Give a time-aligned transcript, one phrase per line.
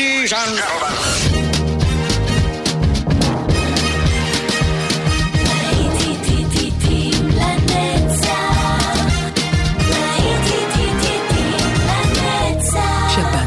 [0.00, 0.94] ladies and gentlemen.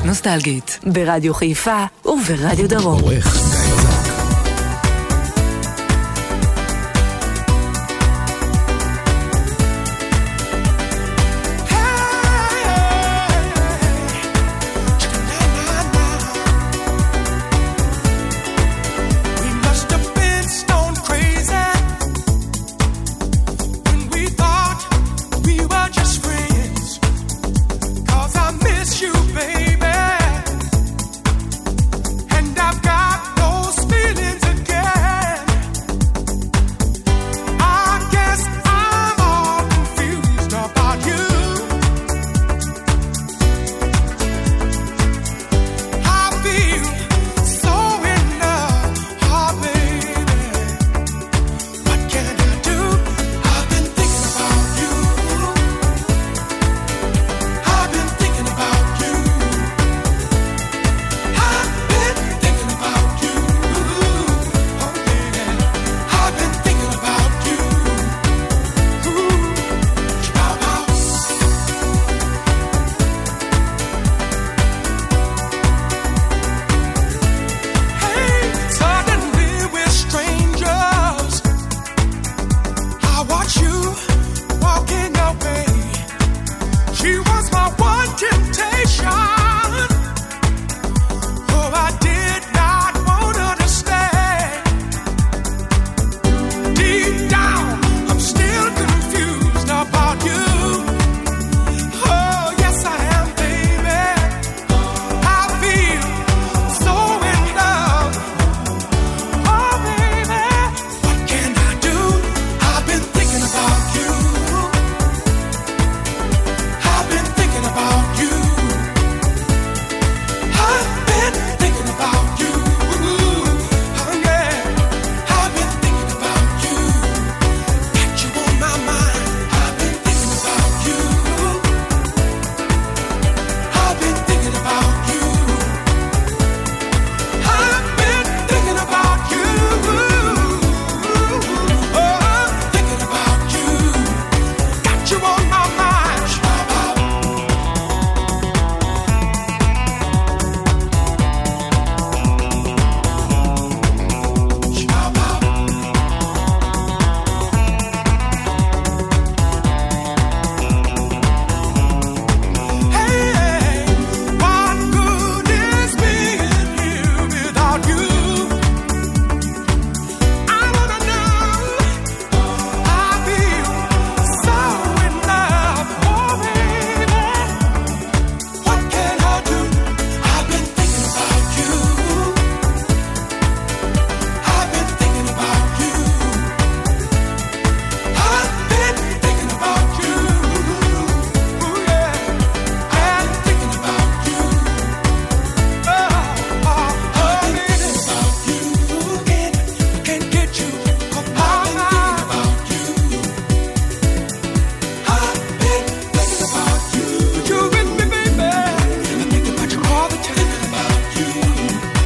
[0.05, 3.01] נוסטלגית, ברדיו חיפה וברדיו דרום.
[3.01, 3.92] עורך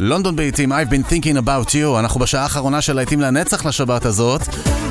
[0.08, 4.42] לונדון בעיתים, I've been thinking about you, אנחנו בשעה האחרונה של להיטים לנצח לשבת הזאת.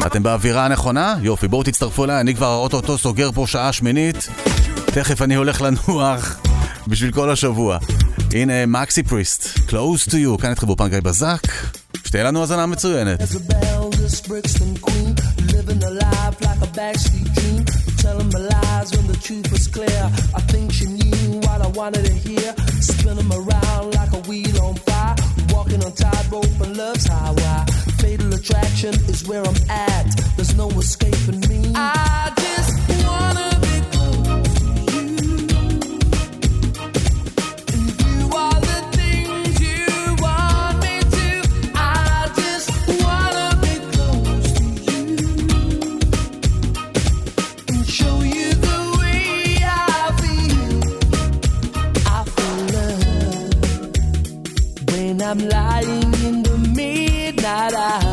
[0.06, 1.16] אתם באווירה הנכונה?
[1.22, 4.28] יופי, בואו תצטרפו אליי, אני כבר אוטוטו סוגר פה שעה שמינית.
[4.86, 6.40] תכף אני הולך לנוח
[6.88, 7.78] בשביל כל השבוע.
[8.34, 11.42] הנה מקסי פריסט, Close to you, כאן התחברו פנקי בזק.
[12.06, 13.20] שתהיה לנו האזנה מצוינת.
[18.08, 20.04] telling my lies when the truth was clear.
[20.40, 22.50] I think she knew what I wanted to hear.
[22.90, 24.87] Spin them around like a wheel on fire.
[25.78, 27.66] walking on tightrope and love's highway.
[28.00, 30.06] Fatal attraction is where I'm at.
[30.36, 31.72] There's no escaping me.
[31.76, 33.57] I just wanna.
[55.30, 58.07] I'm lying in the midnight hour.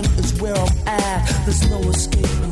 [0.00, 1.44] Is where I'm at.
[1.44, 2.51] There's no escaping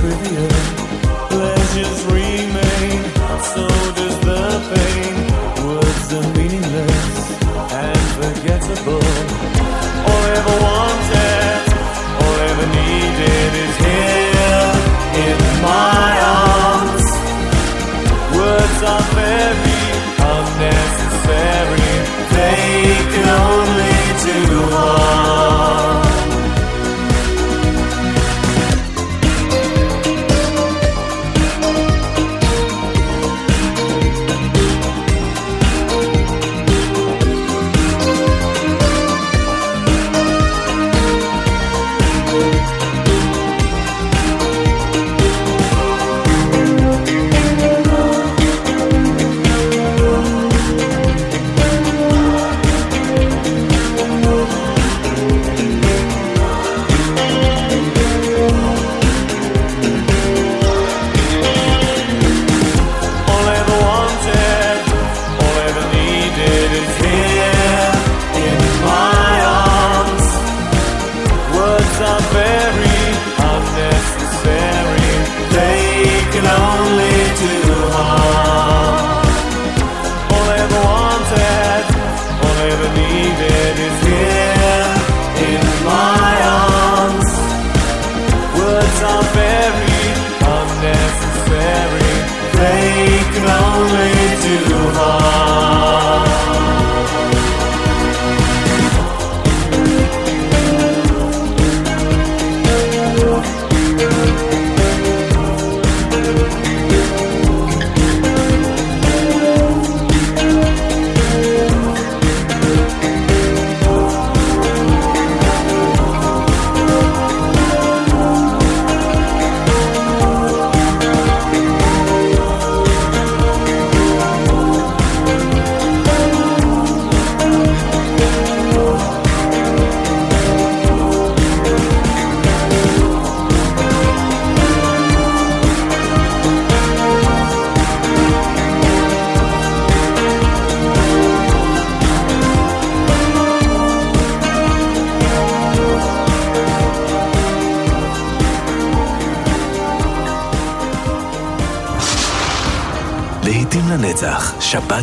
[0.00, 0.48] trivial
[1.28, 3.04] pleasures remain
[3.42, 3.99] so.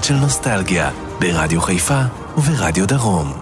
[0.07, 2.01] של נוסטלגיה, ברדיו חיפה
[2.37, 3.33] וברדיו דרום.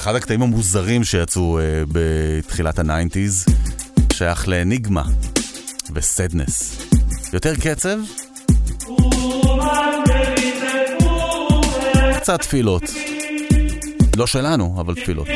[0.00, 1.62] אחד הקטעים המוזרים שיצאו אה,
[1.92, 3.46] בתחילת ה nineties
[4.12, 5.04] שייך לאניגמה
[5.94, 6.86] ו Sadeness.
[7.32, 7.98] יותר קצב?
[12.16, 12.82] קצת תפילות.
[14.16, 15.28] לא שלנו, אבל תפילות.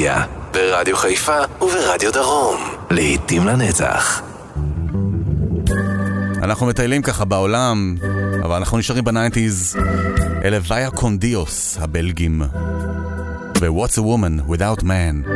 [0.00, 2.56] נוסטלגיה, ברדיו חיפה וברדיו דרום,
[2.90, 4.22] להיטים לנצח.
[6.42, 7.96] אנחנו מטיילים ככה בעולם,
[8.42, 9.76] אבל אנחנו נשארים ב nineties.
[10.44, 12.42] אלה ויה קון דיוס הבלגים.
[13.60, 15.28] ו-What's a Woman Without Man.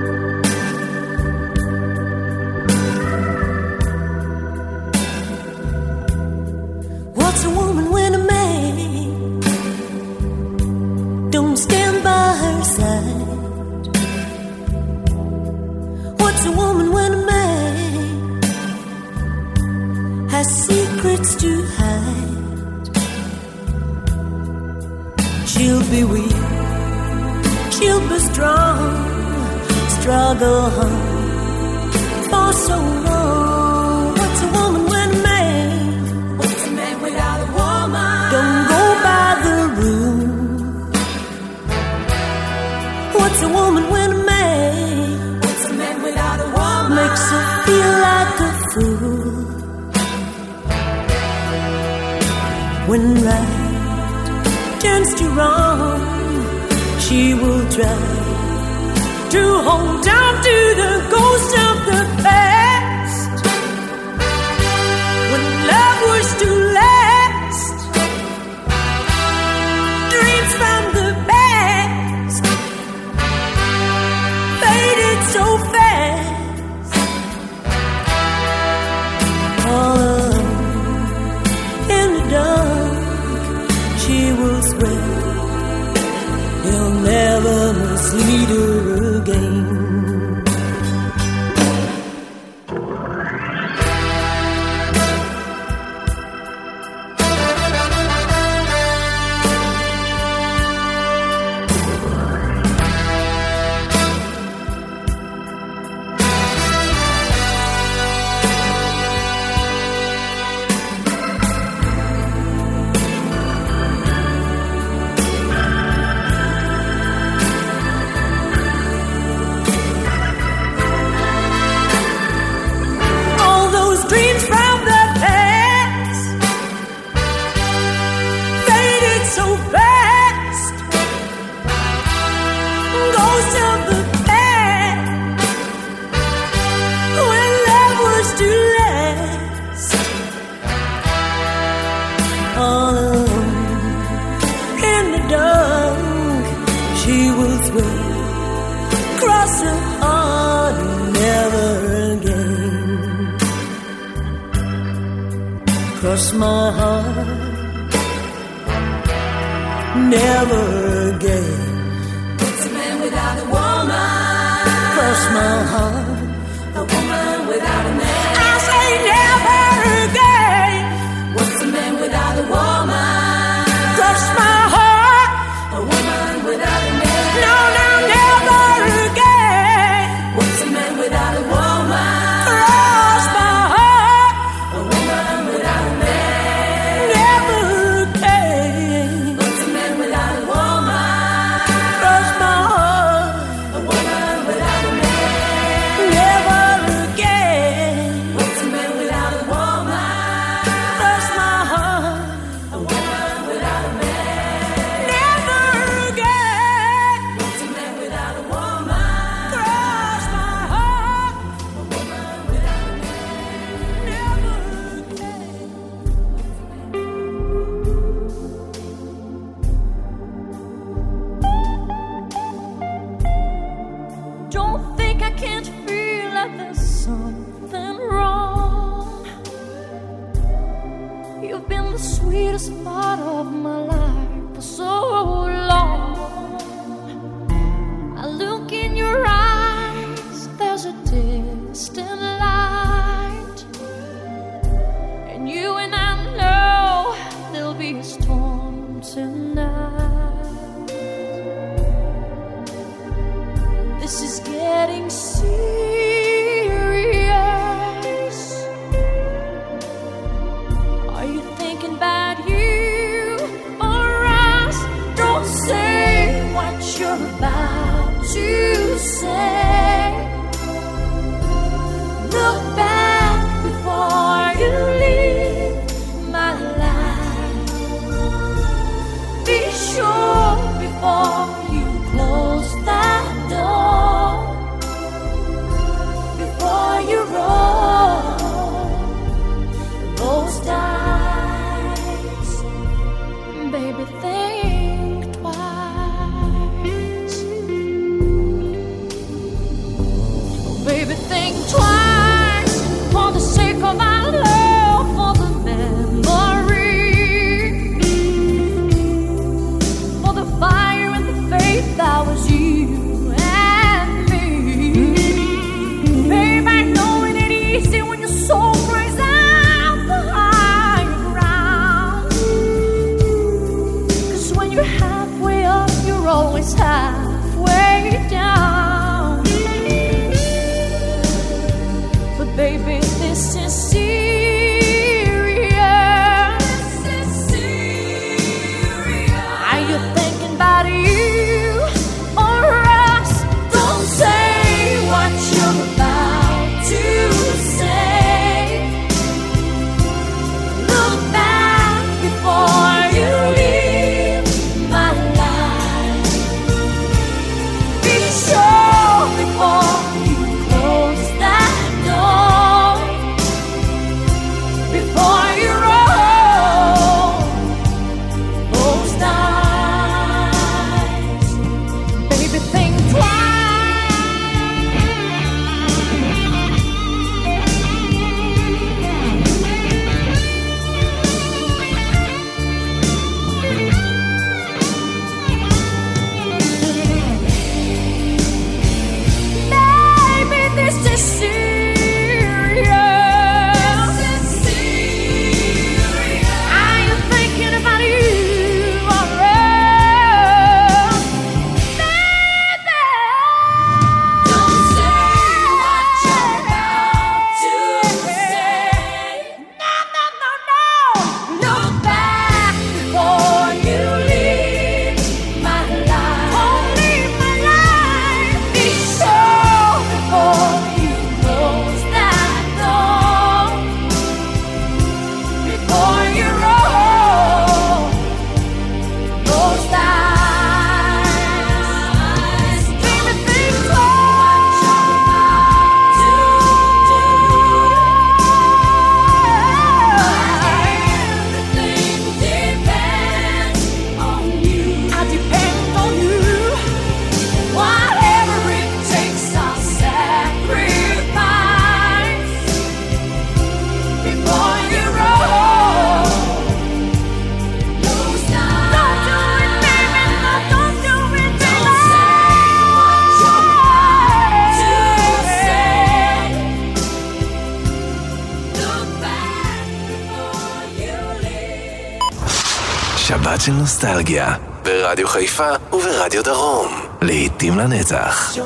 [473.65, 476.93] של נוסטלגיה, ברדיו חיפה וברדיו דרום,
[477.23, 478.57] לעתים לנצח.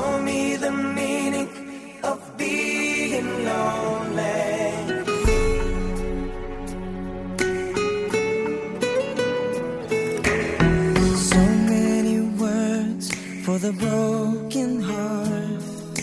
[13.68, 15.96] The broken heart,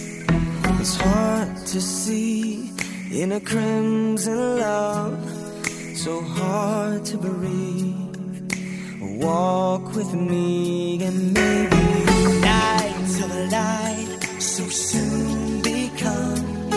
[0.82, 2.70] it's hard to see
[3.22, 5.18] in a crimson love,
[6.04, 8.05] so hard to breathe.
[9.02, 11.84] walk with me and maybe
[12.42, 16.70] night till the light so soon become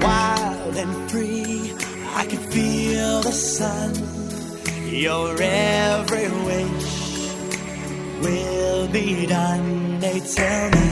[0.00, 1.72] wild and free.
[2.14, 3.92] I can feel the sun.
[4.88, 6.92] Your every wish
[8.22, 10.00] will be done.
[10.00, 10.86] They tell me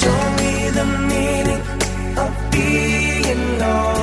[0.00, 1.62] show me the meaning
[2.18, 3.99] of being lost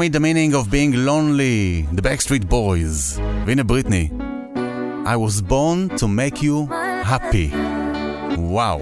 [0.00, 3.18] me the meaning of being lonely, the Backstreet Boys.
[3.46, 4.06] והנה Britney.
[5.12, 6.56] I was born to make you
[7.12, 7.48] happy.
[8.56, 8.80] Wow.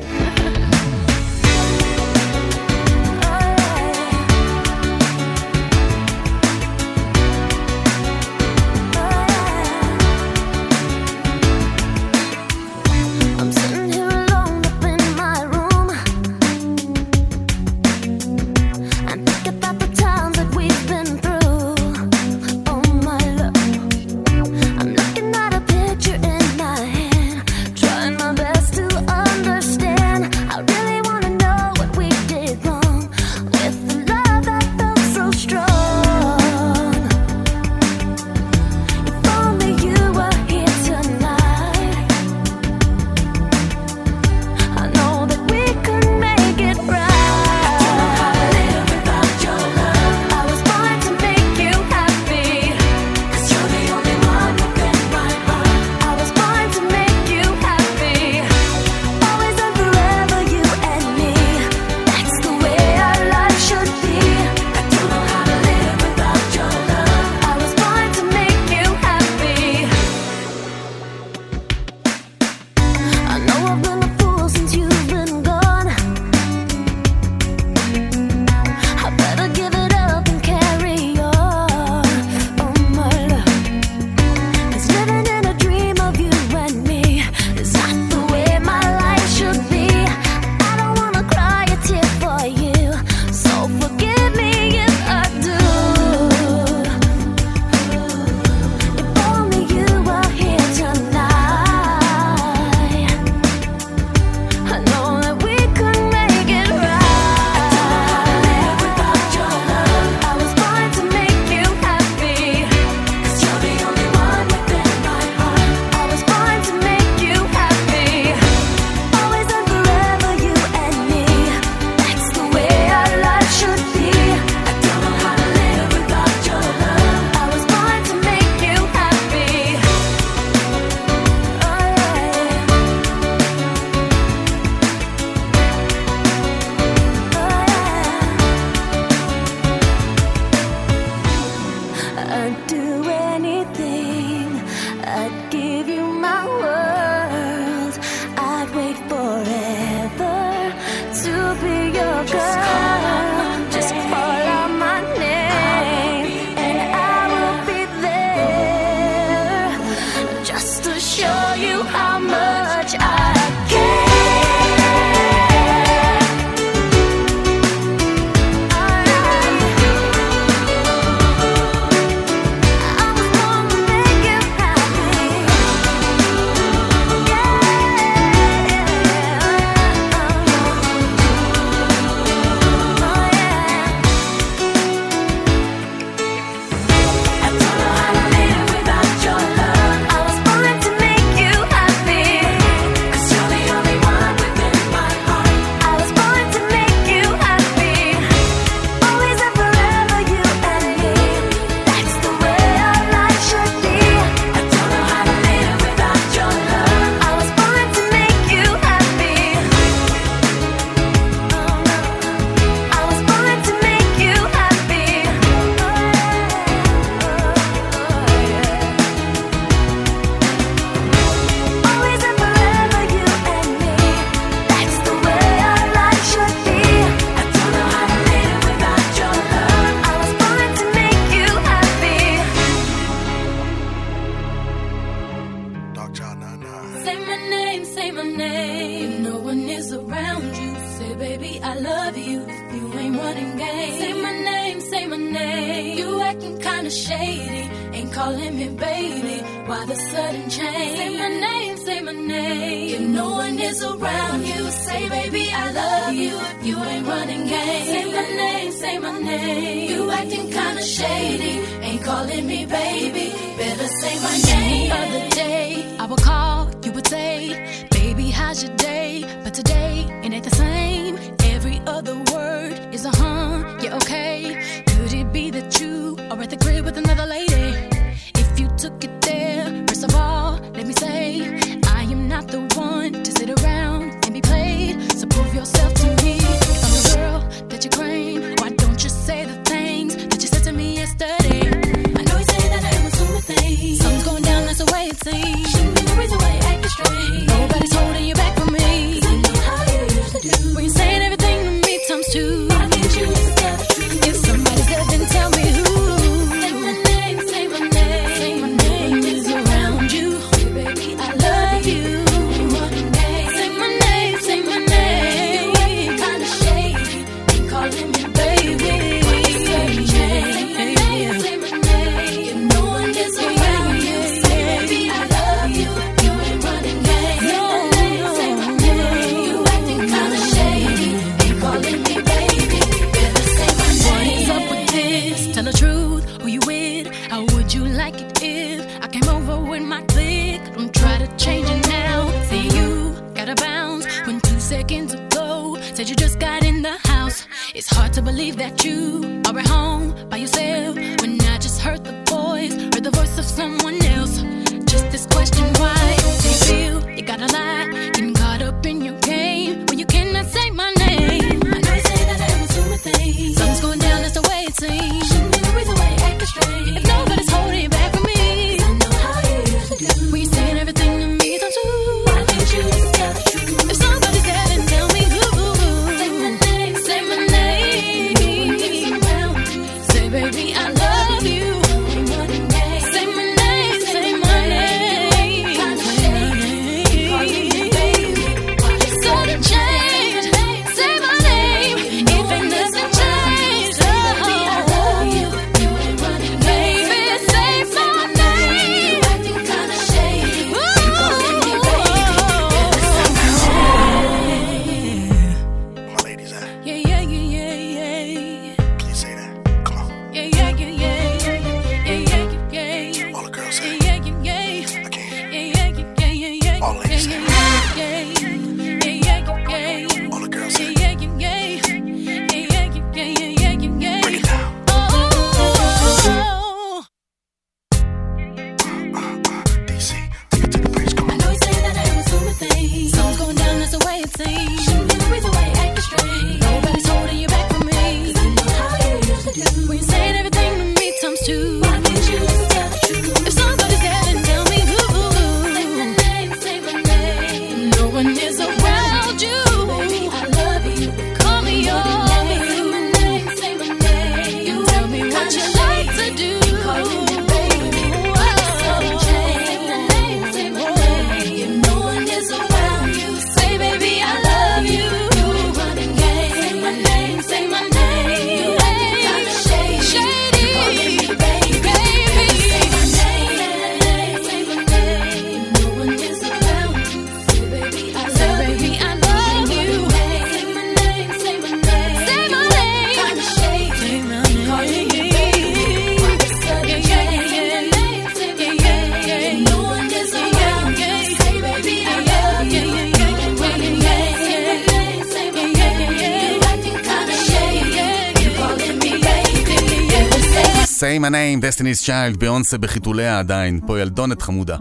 [501.68, 504.76] Destiny's Child, ביונסה בחיתוליה עדיין, פה ילדונת חמודה.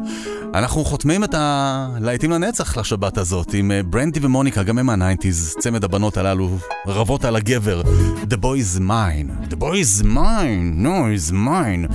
[0.53, 5.55] אנחנו חותמים את הלהיטים לנצח לשבת הזאת עם אה, ברנדי ומוניקה, גם הם ה nineties,
[5.59, 6.49] צמד הבנות הללו,
[6.87, 7.81] רבות על הגבר.
[8.29, 11.93] The boy is mine, the boy is mine, no he's mine.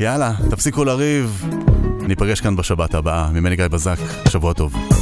[0.00, 1.44] יאללה, תפסיקו לריב.
[2.08, 3.98] ניפגש כאן בשבת הבאה, ממני גיא בזק,
[4.28, 4.95] שבוע טוב.